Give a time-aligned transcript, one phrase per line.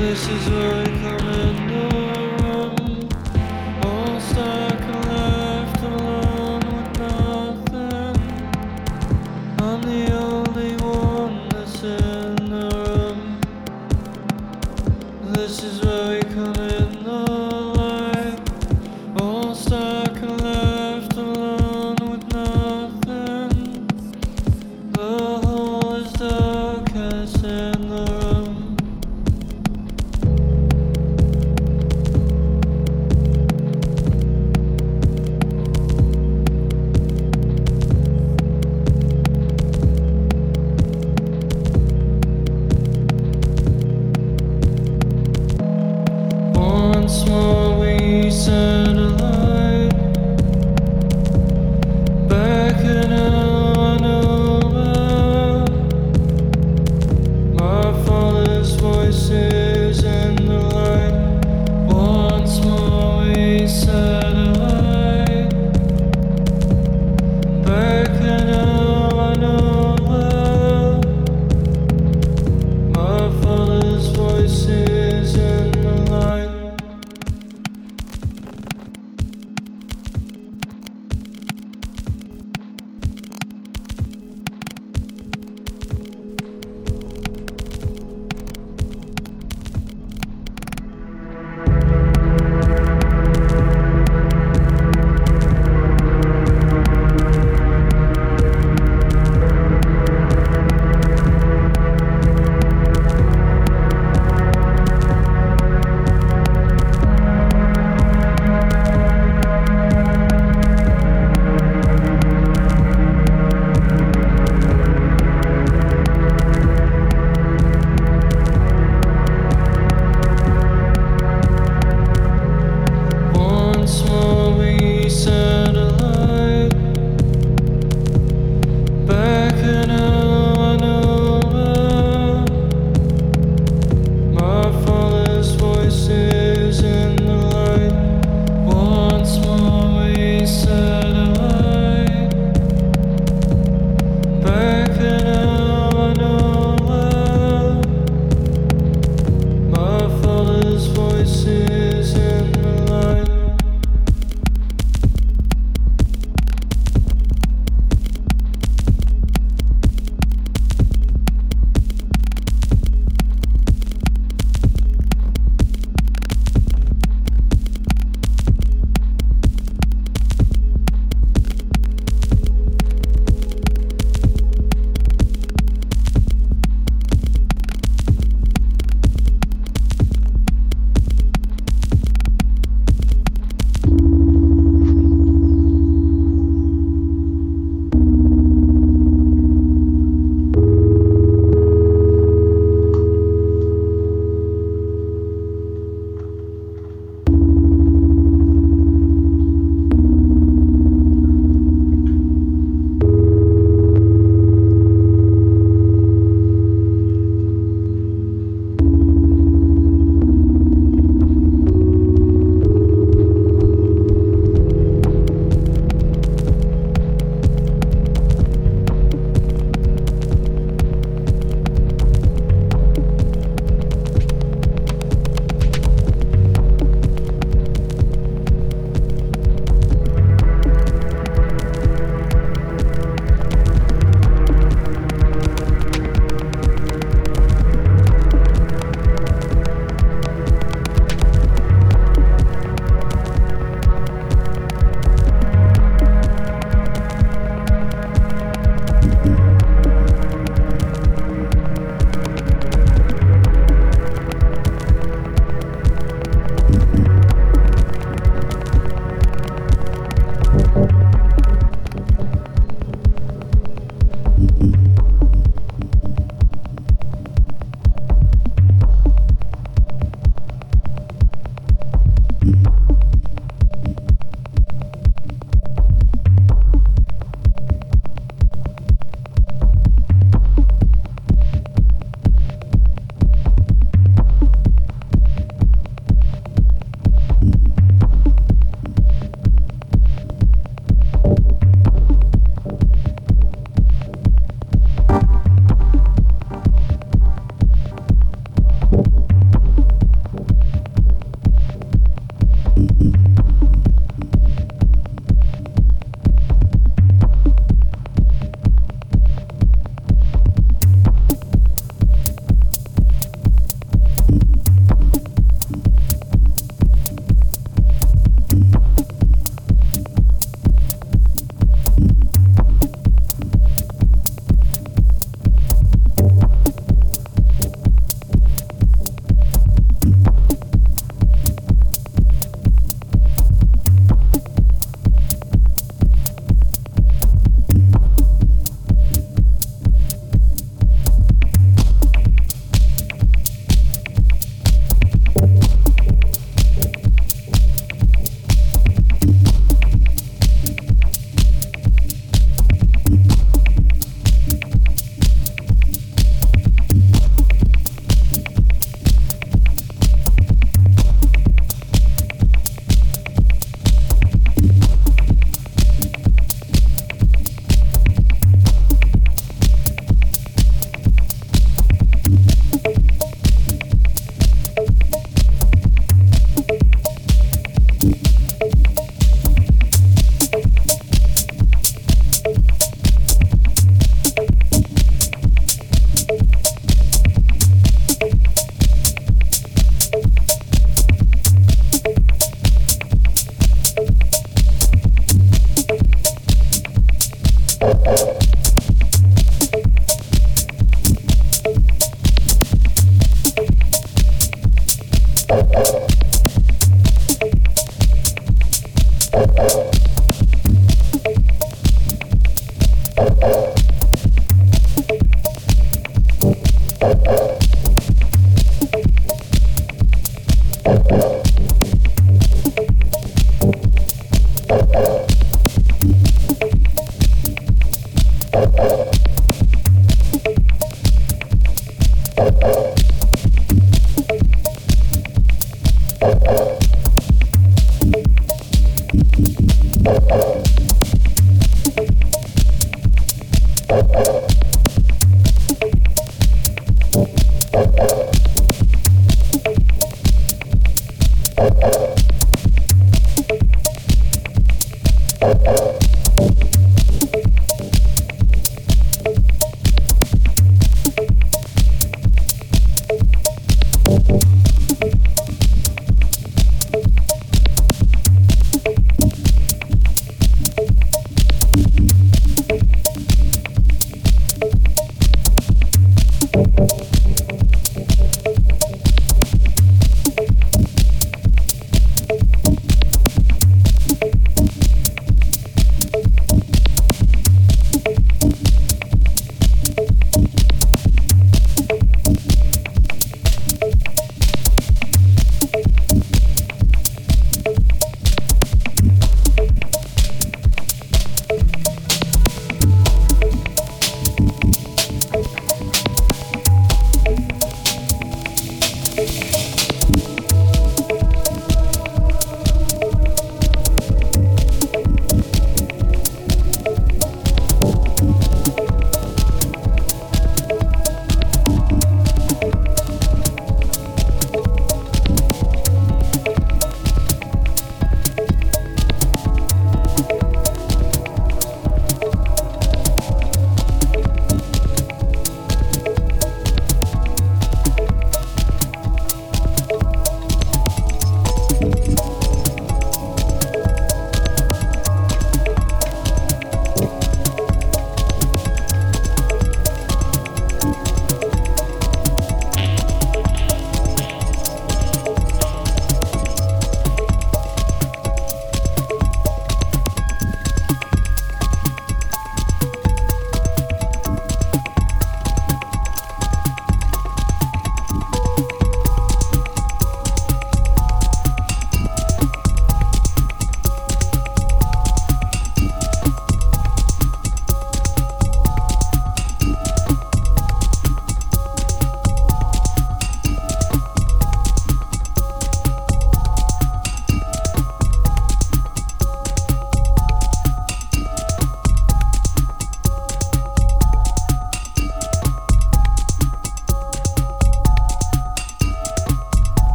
[0.00, 2.09] this is where I come in.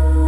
[0.00, 0.27] Oh.